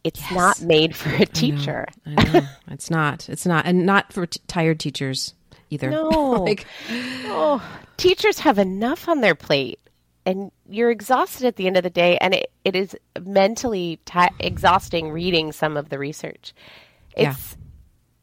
It's 0.03 0.21
yes. 0.21 0.31
not 0.31 0.61
made 0.61 0.95
for 0.95 1.09
a 1.15 1.25
teacher. 1.25 1.87
I 2.05 2.09
know. 2.09 2.21
I 2.21 2.39
know. 2.39 2.47
it's 2.69 2.89
not. 2.89 3.29
It's 3.29 3.45
not. 3.45 3.65
And 3.65 3.85
not 3.85 4.13
for 4.13 4.27
t- 4.27 4.39
tired 4.47 4.79
teachers 4.79 5.33
either. 5.69 5.89
No. 5.89 6.09
like, 6.09 6.65
oh, 6.89 7.63
teachers 7.97 8.39
have 8.39 8.59
enough 8.59 9.09
on 9.09 9.21
their 9.21 9.35
plate 9.35 9.79
and 10.25 10.51
you're 10.67 10.91
exhausted 10.91 11.45
at 11.45 11.55
the 11.55 11.67
end 11.67 11.77
of 11.77 11.83
the 11.83 11.89
day 11.89 12.17
and 12.17 12.33
it, 12.33 12.51
it 12.63 12.75
is 12.75 12.95
mentally 13.23 13.99
t- 14.05 14.19
exhausting 14.39 15.11
reading 15.11 15.51
some 15.51 15.77
of 15.77 15.89
the 15.89 15.99
research 15.99 16.53
it's 17.15 17.55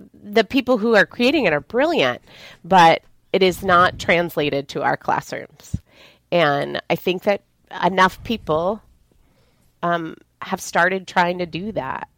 yeah. 0.01 0.07
the 0.13 0.45
people 0.45 0.79
who 0.79 0.95
are 0.95 1.07
creating 1.07 1.45
it 1.45 1.53
are 1.53 1.61
brilliant 1.61 2.21
but 2.65 3.03
it 3.33 3.43
is 3.43 3.63
not 3.63 3.99
translated 3.99 4.69
to 4.69 4.83
our 4.83 4.97
classrooms 4.97 5.77
and 6.31 6.83
i 6.91 6.97
think 6.97 7.23
that 7.23 7.43
enough 7.85 8.23
people 8.25 8.83
um, 9.83 10.17
have 10.41 10.61
started 10.61 11.07
trying 11.07 11.39
to 11.39 11.47
do 11.47 11.73
that 11.73 12.09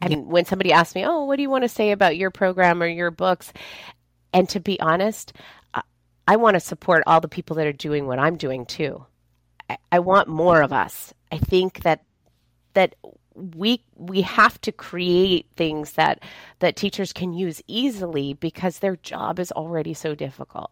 and 0.00 0.12
yeah. 0.12 0.18
when 0.18 0.44
somebody 0.44 0.72
asks 0.72 0.94
me 0.94 1.04
oh 1.04 1.24
what 1.24 1.36
do 1.36 1.42
you 1.42 1.50
want 1.50 1.64
to 1.64 1.68
say 1.68 1.90
about 1.90 2.16
your 2.16 2.30
program 2.30 2.82
or 2.82 2.86
your 2.86 3.10
books 3.10 3.52
and 4.32 4.48
to 4.48 4.60
be 4.60 4.78
honest 4.80 5.32
I 6.30 6.36
want 6.36 6.54
to 6.54 6.60
support 6.60 7.02
all 7.08 7.20
the 7.20 7.26
people 7.26 7.56
that 7.56 7.66
are 7.66 7.72
doing 7.72 8.06
what 8.06 8.20
I'm 8.20 8.36
doing 8.36 8.64
too. 8.64 9.04
I, 9.90 9.98
want 9.98 10.28
more 10.28 10.62
of 10.62 10.72
us. 10.72 11.12
I 11.32 11.38
think 11.38 11.82
that 11.82 12.04
that 12.74 12.94
we 13.34 13.82
we 13.96 14.22
have 14.22 14.60
to 14.60 14.70
create 14.70 15.46
things 15.56 15.92
that 15.94 16.22
that 16.60 16.76
teachers 16.76 17.12
can 17.12 17.32
use 17.32 17.60
easily 17.66 18.34
because 18.34 18.78
their 18.78 18.94
job 18.94 19.40
is 19.40 19.50
already 19.50 19.92
so 19.92 20.14
difficult. 20.14 20.70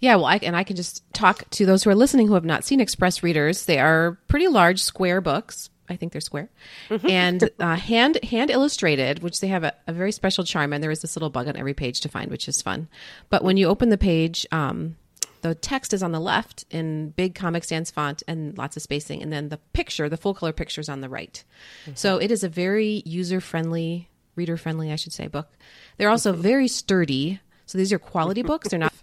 Yeah, 0.00 0.16
well, 0.16 0.26
I, 0.26 0.36
and 0.36 0.56
I 0.56 0.64
can 0.64 0.76
just 0.76 1.02
talk 1.12 1.48
to 1.50 1.66
those 1.66 1.84
who 1.84 1.90
are 1.90 1.94
listening 1.94 2.28
who 2.28 2.34
have 2.34 2.44
not 2.44 2.64
seen 2.64 2.80
Express 2.80 3.22
Readers. 3.22 3.66
They 3.66 3.78
are 3.78 4.18
pretty 4.28 4.48
large, 4.48 4.80
square 4.82 5.20
books. 5.20 5.70
I 5.88 5.96
think 5.96 6.12
they're 6.12 6.20
square, 6.22 6.48
mm-hmm. 6.88 7.08
and 7.08 7.50
uh, 7.60 7.76
hand 7.76 8.18
hand 8.24 8.50
illustrated, 8.50 9.22
which 9.22 9.40
they 9.40 9.48
have 9.48 9.64
a, 9.64 9.74
a, 9.86 9.92
very 9.92 10.12
special 10.12 10.42
charm. 10.42 10.72
And 10.72 10.82
there 10.82 10.90
is 10.90 11.02
this 11.02 11.14
little 11.14 11.28
bug 11.28 11.46
on 11.46 11.56
every 11.56 11.74
page 11.74 12.00
to 12.00 12.08
find, 12.08 12.30
which 12.30 12.48
is 12.48 12.62
fun. 12.62 12.88
But 13.28 13.44
when 13.44 13.58
you 13.58 13.68
open 13.68 13.90
the 13.90 13.98
page, 13.98 14.46
um, 14.50 14.96
the 15.44 15.54
text 15.54 15.92
is 15.92 16.02
on 16.02 16.12
the 16.12 16.20
left 16.20 16.64
in 16.70 17.10
big 17.10 17.34
Comic 17.34 17.64
Sans 17.64 17.90
font 17.90 18.22
and 18.26 18.56
lots 18.56 18.78
of 18.78 18.82
spacing, 18.82 19.22
and 19.22 19.30
then 19.30 19.50
the 19.50 19.58
picture, 19.74 20.08
the 20.08 20.16
full 20.16 20.32
color 20.32 20.52
picture, 20.52 20.80
is 20.80 20.88
on 20.88 21.02
the 21.02 21.08
right. 21.08 21.44
Mm-hmm. 21.82 21.92
So 21.96 22.16
it 22.16 22.30
is 22.30 22.42
a 22.42 22.48
very 22.48 23.02
user 23.04 23.42
friendly, 23.42 24.08
reader 24.36 24.56
friendly, 24.56 24.90
I 24.90 24.96
should 24.96 25.12
say, 25.12 25.26
book. 25.26 25.50
They're 25.98 26.08
also 26.08 26.32
mm-hmm. 26.32 26.40
very 26.40 26.68
sturdy. 26.68 27.40
So 27.66 27.76
these 27.76 27.92
are 27.92 27.98
quality 27.98 28.42
books. 28.52 28.68
They're 28.68 28.78
not 28.78 28.94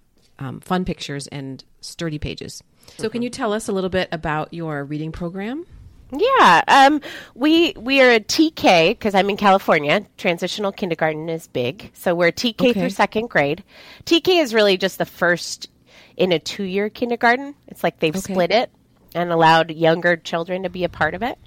um, 0.42 0.60
fun 0.60 0.86
pictures 0.86 1.28
and 1.28 1.64
sturdy 1.82 2.18
pages. 2.18 2.64
So 2.98 3.10
can 3.10 3.22
you 3.22 3.30
tell 3.30 3.54
us 3.54 3.68
a 3.68 3.72
little 3.72 3.92
bit 3.92 4.10
about 4.12 4.54
your 4.54 4.84
reading 4.84 5.12
program? 5.12 5.66
Yeah, 6.12 6.62
um, 6.68 7.00
we 7.36 7.74
we 7.78 8.02
are 8.02 8.12
a 8.12 8.20
TK 8.20 8.90
because 8.90 9.16
I'm 9.16 9.30
in 9.30 9.38
California. 9.38 10.06
Transitional 10.18 10.72
kindergarten 10.72 11.30
is 11.30 11.48
big, 11.48 11.92
so 11.94 12.14
we're 12.14 12.32
TK 12.32 12.72
okay. 12.72 12.74
through 12.74 12.90
second 12.90 13.30
grade. 13.30 13.64
TK 14.06 14.42
is 14.42 14.54
really 14.54 14.78
just 14.78 14.98
the 14.98 15.06
first 15.06 15.70
in 16.18 16.32
a 16.34 16.40
two 16.40 16.64
year 16.64 16.90
kindergarten. 16.90 17.56
It's 17.68 17.84
like 17.84 18.00
they've 18.00 18.16
okay. 18.16 18.34
split 18.34 18.52
it 18.52 18.72
and 19.14 19.32
allowed 19.32 19.72
younger 19.72 20.18
children 20.18 20.64
to 20.64 20.70
be 20.70 20.84
a 20.84 20.90
part 20.90 21.14
of 21.14 21.24
it. 21.24 21.38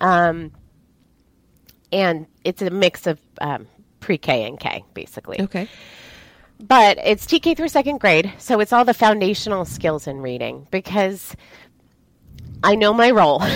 Um, 0.00 0.52
and 1.92 2.26
it's 2.44 2.62
a 2.62 2.70
mix 2.70 3.06
of 3.06 3.20
um, 3.40 3.66
pre 3.98 4.16
K 4.16 4.44
and 4.44 4.58
K, 4.58 4.84
basically. 4.94 5.42
Okay. 5.42 5.68
But 6.60 6.98
it's 7.02 7.26
TK 7.26 7.56
through 7.56 7.68
second 7.68 8.00
grade, 8.00 8.32
so 8.38 8.60
it's 8.60 8.72
all 8.72 8.84
the 8.84 8.94
foundational 8.94 9.64
skills 9.64 10.06
in 10.06 10.20
reading 10.20 10.66
because 10.70 11.34
I 12.62 12.74
know 12.74 12.92
my 12.92 13.10
role. 13.10 13.42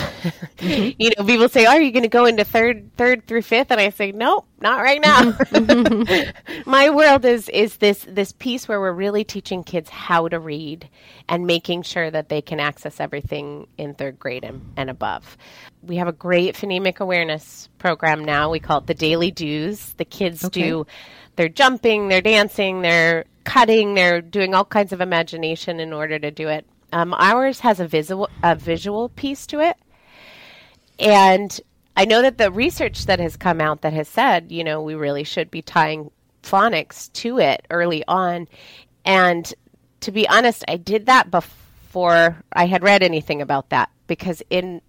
Mm-hmm. 0.58 1.02
you 1.02 1.10
know, 1.18 1.24
people 1.26 1.48
say, 1.50 1.66
oh, 1.66 1.70
"Are 1.70 1.82
you 1.82 1.90
going 1.90 2.04
to 2.04 2.08
go 2.08 2.24
into 2.24 2.42
third, 2.42 2.90
third 2.96 3.26
through 3.26 3.42
fifth? 3.42 3.70
And 3.70 3.78
I 3.78 3.90
say, 3.90 4.12
"Nope, 4.12 4.46
not 4.60 4.80
right 4.80 5.00
now." 5.02 5.32
Mm-hmm. 5.32 6.60
my 6.70 6.88
world 6.88 7.26
is 7.26 7.50
is 7.50 7.76
this 7.78 8.06
this 8.08 8.32
piece 8.32 8.66
where 8.66 8.80
we're 8.80 8.92
really 8.92 9.24
teaching 9.24 9.62
kids 9.62 9.90
how 9.90 10.28
to 10.28 10.38
read 10.38 10.88
and 11.28 11.46
making 11.46 11.82
sure 11.82 12.10
that 12.10 12.30
they 12.30 12.40
can 12.40 12.60
access 12.60 12.98
everything 12.98 13.66
in 13.76 13.92
third 13.94 14.18
grade 14.18 14.44
and, 14.44 14.72
and 14.78 14.88
above. 14.88 15.36
We 15.82 15.96
have 15.96 16.08
a 16.08 16.12
great 16.12 16.54
phonemic 16.54 17.00
awareness 17.00 17.68
program 17.78 18.24
now. 18.24 18.50
We 18.50 18.60
call 18.60 18.78
it 18.78 18.86
the 18.86 18.94
Daily 18.94 19.30
Do's. 19.30 19.92
The 19.94 20.06
kids 20.06 20.46
okay. 20.46 20.62
do. 20.62 20.86
They're 21.36 21.48
jumping, 21.48 22.08
they're 22.08 22.20
dancing, 22.20 22.82
they're 22.82 23.24
cutting, 23.44 23.94
they're 23.94 24.20
doing 24.20 24.54
all 24.54 24.64
kinds 24.64 24.92
of 24.92 25.00
imagination 25.00 25.80
in 25.80 25.92
order 25.92 26.18
to 26.18 26.30
do 26.30 26.48
it. 26.48 26.66
Um, 26.92 27.14
ours 27.14 27.60
has 27.60 27.80
a 27.80 27.88
visual 27.88 28.28
a 28.42 28.54
visual 28.54 29.08
piece 29.08 29.46
to 29.48 29.60
it, 29.60 29.76
and 30.98 31.60
I 31.96 32.04
know 32.04 32.22
that 32.22 32.38
the 32.38 32.50
research 32.50 33.06
that 33.06 33.20
has 33.20 33.36
come 33.36 33.60
out 33.60 33.82
that 33.82 33.92
has 33.92 34.08
said, 34.08 34.50
you 34.50 34.64
know, 34.64 34.82
we 34.82 34.94
really 34.94 35.24
should 35.24 35.50
be 35.50 35.62
tying 35.62 36.10
phonics 36.42 37.12
to 37.14 37.38
it 37.38 37.66
early 37.70 38.04
on. 38.06 38.48
And 39.04 39.52
to 40.00 40.12
be 40.12 40.28
honest, 40.28 40.64
I 40.68 40.76
did 40.76 41.06
that 41.06 41.30
before 41.30 42.42
I 42.52 42.66
had 42.66 42.82
read 42.82 43.02
anything 43.02 43.40
about 43.40 43.70
that 43.70 43.90
because 44.06 44.42
in 44.50 44.80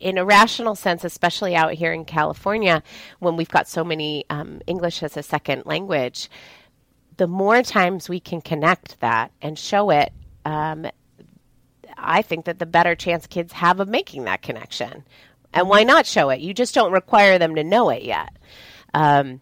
in 0.00 0.18
a 0.18 0.24
rational 0.24 0.74
sense, 0.74 1.04
especially 1.04 1.54
out 1.54 1.72
here 1.72 1.92
in 1.92 2.04
California, 2.04 2.82
when 3.18 3.36
we've 3.36 3.48
got 3.48 3.68
so 3.68 3.84
many 3.84 4.24
um, 4.30 4.60
English 4.66 5.02
as 5.02 5.16
a 5.16 5.22
second 5.22 5.66
language, 5.66 6.30
the 7.16 7.26
more 7.26 7.62
times 7.62 8.08
we 8.08 8.20
can 8.20 8.40
connect 8.40 9.00
that 9.00 9.32
and 9.40 9.58
show 9.58 9.90
it, 9.90 10.12
um, 10.44 10.86
I 11.96 12.22
think 12.22 12.46
that 12.46 12.58
the 12.58 12.66
better 12.66 12.94
chance 12.94 13.26
kids 13.26 13.52
have 13.52 13.80
of 13.80 13.88
making 13.88 14.24
that 14.24 14.42
connection. 14.42 15.04
And 15.52 15.68
why 15.68 15.82
not 15.84 16.06
show 16.06 16.30
it? 16.30 16.40
You 16.40 16.54
just 16.54 16.74
don't 16.74 16.92
require 16.92 17.38
them 17.38 17.54
to 17.56 17.64
know 17.64 17.90
it 17.90 18.02
yet. 18.02 18.36
Um, 18.94 19.40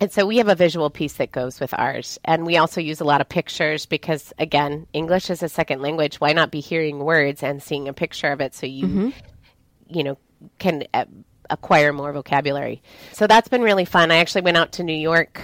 and 0.00 0.12
so 0.12 0.26
we 0.26 0.36
have 0.38 0.48
a 0.48 0.54
visual 0.54 0.90
piece 0.90 1.14
that 1.14 1.32
goes 1.32 1.58
with 1.58 1.72
ours. 1.72 2.18
And 2.24 2.44
we 2.44 2.56
also 2.56 2.80
use 2.80 3.00
a 3.00 3.04
lot 3.04 3.20
of 3.20 3.28
pictures 3.28 3.86
because, 3.86 4.32
again, 4.38 4.86
English 4.92 5.30
is 5.30 5.42
a 5.42 5.48
second 5.48 5.80
language. 5.80 6.16
Why 6.16 6.32
not 6.32 6.50
be 6.50 6.60
hearing 6.60 6.98
words 6.98 7.42
and 7.42 7.62
seeing 7.62 7.88
a 7.88 7.92
picture 7.94 8.30
of 8.30 8.40
it 8.40 8.54
so 8.54 8.66
you, 8.66 8.86
mm-hmm. 8.86 9.08
You 9.88 10.04
know, 10.04 10.18
can 10.58 10.84
uh, 10.94 11.04
acquire 11.50 11.92
more 11.92 12.12
vocabulary? 12.12 12.82
So 13.12 13.26
that's 13.26 13.48
been 13.48 13.62
really 13.62 13.84
fun. 13.84 14.10
I 14.10 14.16
actually 14.16 14.42
went 14.42 14.56
out 14.56 14.72
to 14.72 14.82
New 14.82 14.96
York 14.96 15.40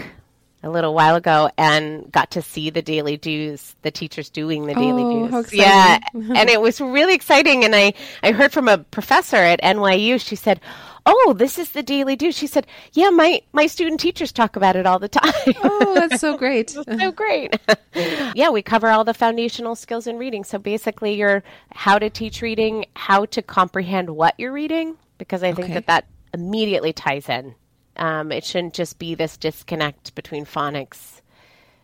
a 0.62 0.70
little 0.70 0.94
while 0.94 1.16
ago 1.16 1.50
and 1.58 2.10
got 2.12 2.30
to 2.32 2.42
see 2.42 2.70
the 2.70 2.82
daily 2.82 3.16
do's, 3.16 3.74
the 3.82 3.90
teachers 3.90 4.30
doing 4.30 4.66
the 4.66 4.74
daily 4.74 5.02
oh, 5.02 5.28
do's. 5.28 5.52
Yeah. 5.52 5.98
and 6.14 6.48
it 6.48 6.60
was 6.60 6.80
really 6.80 7.14
exciting. 7.14 7.64
And 7.64 7.74
I, 7.74 7.94
I 8.22 8.32
heard 8.32 8.52
from 8.52 8.68
a 8.68 8.78
professor 8.78 9.36
at 9.36 9.60
NYU, 9.60 10.20
she 10.20 10.36
said, 10.36 10.60
Oh, 11.04 11.34
this 11.36 11.58
is 11.58 11.70
the 11.70 11.82
daily 11.82 12.14
do. 12.16 12.30
She 12.30 12.46
said, 12.46 12.66
Yeah, 12.92 13.10
my, 13.10 13.42
my 13.52 13.66
student 13.66 14.00
teachers 14.00 14.32
talk 14.32 14.56
about 14.56 14.76
it 14.76 14.86
all 14.86 14.98
the 14.98 15.08
time. 15.08 15.32
Oh, 15.62 15.94
that's 15.94 16.20
so 16.20 16.36
great. 16.38 16.70
so 16.70 17.12
great. 17.12 17.58
yeah, 18.34 18.50
we 18.50 18.62
cover 18.62 18.88
all 18.88 19.04
the 19.04 19.14
foundational 19.14 19.74
skills 19.74 20.06
in 20.06 20.18
reading. 20.18 20.44
So 20.44 20.58
basically, 20.58 21.14
you're 21.14 21.42
how 21.72 21.98
to 21.98 22.08
teach 22.08 22.40
reading, 22.42 22.86
how 22.94 23.24
to 23.26 23.42
comprehend 23.42 24.10
what 24.10 24.34
you're 24.38 24.52
reading, 24.52 24.96
because 25.18 25.42
I 25.42 25.52
think 25.52 25.66
okay. 25.66 25.74
that 25.74 25.86
that 25.86 26.06
immediately 26.34 26.92
ties 26.92 27.28
in 27.28 27.54
um, 27.96 28.32
it 28.32 28.44
shouldn't 28.44 28.74
just 28.74 28.98
be 28.98 29.14
this 29.14 29.36
disconnect 29.36 30.14
between 30.14 30.44
phonics 30.44 31.20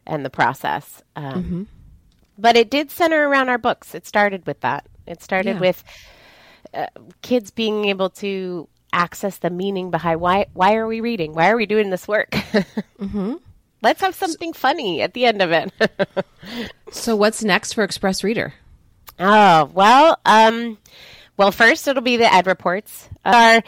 and 0.06 0.25
the 0.25 0.30
process. 0.30 1.02
Um, 1.16 1.44
mm-hmm. 1.44 1.62
But 2.38 2.56
it 2.56 2.70
did 2.70 2.90
center 2.90 3.28
around 3.28 3.48
our 3.48 3.58
books. 3.58 3.94
It 3.94 4.06
started 4.06 4.46
with 4.46 4.60
that. 4.60 4.87
It 5.06 5.22
started 5.22 5.56
yeah. 5.56 5.60
with 5.60 5.84
uh, 6.72 6.87
kids 7.22 7.50
being 7.50 7.87
able 7.87 8.10
to 8.10 8.68
access 8.92 9.38
the 9.38 9.50
meaning 9.50 9.90
behind 9.90 10.21
why 10.21 10.47
why 10.54 10.76
are 10.76 10.87
we 10.87 11.00
reading? 11.00 11.35
Why 11.35 11.50
are 11.50 11.57
we 11.57 11.66
doing 11.66 11.90
this 11.90 12.09
work? 12.09 12.30
mm-hmm. 12.33 13.35
Let's 13.80 14.00
have 14.00 14.14
something 14.14 14.52
so, 14.54 14.59
funny 14.59 15.02
at 15.02 15.14
the 15.14 15.25
end 15.25 15.40
of 15.40 15.52
it. 15.52 15.73
so, 16.90 17.14
what's 17.14 17.45
next 17.45 17.75
for 17.75 17.85
Express 17.85 18.25
Reader? 18.25 18.54
Oh 19.18 19.71
well, 19.73 20.18
um, 20.25 20.78
well, 21.37 21.52
first 21.52 21.87
it'll 21.87 22.02
be 22.02 22.16
the 22.16 22.33
ed 22.33 22.47
reports. 22.47 23.09
Our 23.25 23.62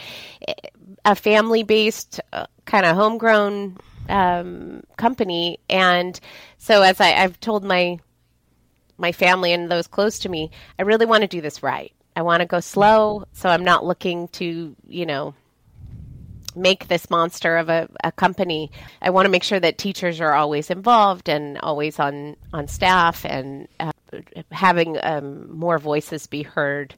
a 1.05 1.15
family 1.15 1.63
based, 1.63 2.21
uh, 2.33 2.47
kind 2.65 2.87
of 2.87 2.97
homegrown 2.97 3.79
um, 4.09 4.83
company. 4.97 5.59
And 5.69 6.19
so, 6.59 6.83
as 6.83 7.01
I, 7.01 7.15
I've 7.15 7.41
told 7.41 7.65
my 7.65 7.99
my 8.99 9.13
family 9.13 9.53
and 9.53 9.71
those 9.71 9.87
close 9.87 10.19
to 10.21 10.29
me, 10.29 10.51
I 10.79 10.83
really 10.83 11.07
want 11.07 11.23
to 11.23 11.29
do 11.29 11.41
this 11.41 11.63
right. 11.63 11.93
I 12.21 12.23
want 12.23 12.41
to 12.43 12.47
go 12.47 12.61
slow, 12.61 13.25
so 13.33 13.49
I'm 13.49 13.65
not 13.65 13.83
looking 13.83 14.29
to, 14.29 14.77
you 14.87 15.07
know, 15.07 15.33
make 16.55 16.87
this 16.89 17.09
monster 17.09 17.57
of 17.57 17.71
a, 17.71 17.89
a 18.05 18.13
company. 18.13 18.71
I 19.01 19.09
want 19.09 19.25
to 19.25 19.31
make 19.31 19.43
sure 19.43 19.59
that 19.59 19.79
teachers 19.79 20.21
are 20.21 20.35
always 20.35 20.69
involved 20.69 21.31
and 21.31 21.57
always 21.61 21.99
on 21.99 22.37
on 22.53 22.69
staff 22.69 23.25
and 23.25 23.69
uh, 23.79 23.93
having 24.53 24.99
um, 25.03 25.51
more 25.51 25.79
voices 25.79 26.27
be 26.27 26.43
heard. 26.43 26.95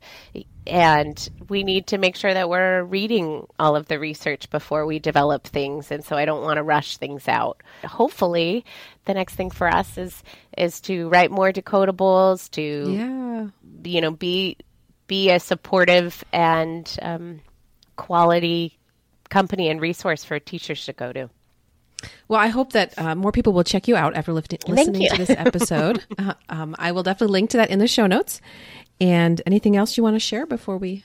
And 0.67 1.29
we 1.49 1.63
need 1.63 1.87
to 1.89 1.99
make 1.99 2.17
sure 2.17 2.35
that 2.35 2.49
we're 2.49 2.83
reading 2.83 3.47
all 3.61 3.77
of 3.77 3.87
the 3.87 3.99
research 4.01 4.51
before 4.51 4.87
we 4.87 4.99
develop 4.99 5.45
things. 5.45 5.93
And 5.93 6.05
so 6.05 6.17
I 6.17 6.25
don't 6.25 6.43
want 6.43 6.57
to 6.57 6.63
rush 6.65 6.97
things 6.97 7.29
out. 7.29 7.63
Hopefully, 7.85 8.65
the 9.05 9.15
next 9.15 9.35
thing 9.37 9.51
for 9.51 9.69
us 9.69 9.97
is 9.99 10.23
is 10.59 10.81
to 10.83 11.09
write 11.11 11.31
more 11.31 11.53
decodables, 11.53 12.51
to 12.53 12.63
Yeah. 12.93 13.47
you 13.85 14.01
know 14.01 14.11
be 14.11 14.57
be 15.07 15.31
a 15.31 15.41
supportive 15.41 16.25
and 16.33 16.97
um, 17.03 17.41
quality 17.97 18.79
company 19.29 19.69
and 19.69 19.81
resource 19.81 20.25
for 20.25 20.39
teachers 20.39 20.85
to 20.87 20.93
go 20.93 21.13
to. 21.13 21.31
Well, 22.29 22.41
I 22.41 22.49
hope 22.49 22.73
that 22.73 22.99
uh, 22.99 23.15
more 23.15 23.33
people 23.33 23.53
will 23.53 23.65
check 23.65 23.87
you 23.89 23.97
out 23.97 24.15
after 24.17 24.33
lifting, 24.33 24.59
listening 24.67 25.09
to 25.09 25.17
this 25.17 25.31
episode. 25.31 26.05
uh, 26.19 26.35
um, 26.49 26.75
I 26.79 26.93
will 26.93 27.03
definitely 27.03 27.33
link 27.33 27.51
to 27.51 27.59
that 27.59 27.71
in 27.71 27.79
the 27.79 27.87
show 27.87 28.07
notes. 28.07 28.41
And 29.01 29.41
anything 29.47 29.77
else 29.77 29.97
you 29.97 30.03
want 30.03 30.17
to 30.17 30.21
share 30.21 30.47
before 30.47 30.79
we 30.79 31.05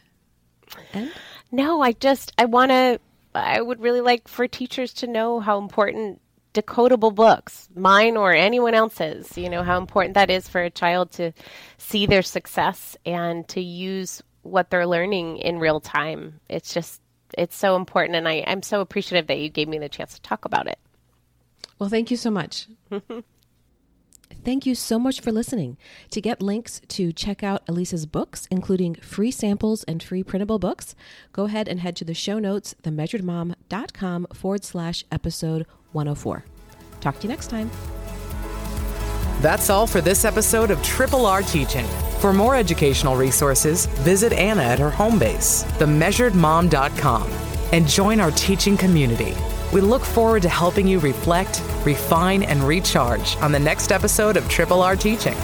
end? 0.93 1.11
No, 1.51 1.81
I 1.81 1.93
just 1.93 2.33
I 2.37 2.45
want 2.45 2.71
to. 2.71 2.99
I 3.33 3.61
would 3.61 3.79
really 3.79 4.01
like 4.01 4.27
for 4.27 4.47
teachers 4.47 4.93
to 4.95 5.07
know 5.07 5.39
how 5.39 5.59
important 5.59 6.21
decodable 6.57 7.13
books, 7.13 7.69
mine 7.75 8.17
or 8.17 8.33
anyone 8.33 8.73
else's, 8.73 9.37
you 9.37 9.49
know, 9.49 9.61
how 9.61 9.77
important 9.77 10.15
that 10.15 10.31
is 10.31 10.47
for 10.47 10.61
a 10.61 10.71
child 10.71 11.11
to 11.11 11.31
see 11.77 12.07
their 12.07 12.23
success 12.23 12.97
and 13.05 13.47
to 13.47 13.61
use 13.61 14.23
what 14.41 14.69
they're 14.69 14.87
learning 14.87 15.37
in 15.37 15.59
real 15.59 15.79
time. 15.79 16.39
It's 16.49 16.73
just 16.73 17.01
it's 17.37 17.55
so 17.55 17.75
important, 17.75 18.15
and 18.15 18.27
I, 18.27 18.43
I'm 18.47 18.63
so 18.63 18.81
appreciative 18.81 19.27
that 19.27 19.37
you 19.37 19.49
gave 19.49 19.67
me 19.67 19.77
the 19.77 19.89
chance 19.89 20.15
to 20.15 20.21
talk 20.21 20.45
about 20.45 20.67
it. 20.67 20.79
Well, 21.77 21.89
thank 21.89 22.09
you 22.09 22.17
so 22.17 22.31
much. 22.31 22.67
Thank 24.43 24.65
you 24.65 24.75
so 24.75 24.97
much 24.99 25.21
for 25.21 25.31
listening. 25.31 25.77
To 26.11 26.21
get 26.21 26.41
links 26.41 26.81
to 26.89 27.11
check 27.11 27.43
out 27.43 27.63
Elise's 27.67 28.05
books, 28.05 28.47
including 28.51 28.95
free 28.95 29.31
samples 29.31 29.83
and 29.83 30.01
free 30.01 30.23
printable 30.23 30.59
books, 30.59 30.95
go 31.33 31.45
ahead 31.45 31.67
and 31.67 31.79
head 31.79 31.95
to 31.97 32.05
the 32.05 32.13
show 32.13 32.39
notes, 32.39 32.75
themeasuredmom.com 32.83 34.27
forward 34.33 34.63
slash 34.63 35.03
episode 35.11 35.65
104. 35.93 36.43
Talk 36.99 37.17
to 37.19 37.23
you 37.23 37.29
next 37.29 37.47
time. 37.47 37.69
That's 39.41 39.69
all 39.69 39.85
for 39.85 40.01
this 40.01 40.25
episode 40.25 40.71
of 40.71 40.81
Triple 40.81 41.25
R 41.25 41.43
Teaching. 41.43 41.85
For 42.19 42.33
more 42.33 42.55
educational 42.55 43.15
resources, 43.15 43.85
visit 43.85 44.33
Anna 44.33 44.63
at 44.63 44.79
her 44.79 44.89
home 44.89 45.19
base, 45.19 45.63
themeasuredmom.com, 45.77 47.29
and 47.71 47.87
join 47.87 48.19
our 48.19 48.31
teaching 48.31 48.75
community. 48.75 49.35
We 49.71 49.81
look 49.81 50.03
forward 50.03 50.41
to 50.41 50.49
helping 50.49 50.87
you 50.87 50.99
reflect, 50.99 51.61
refine, 51.85 52.41
and 52.41 52.63
recharge 52.63 53.35
on 53.37 53.51
the 53.51 53.59
next 53.59 53.91
episode 53.91 54.37
of 54.37 54.49
Triple 54.49 54.81
R 54.81 54.95
Teaching. 54.95 55.35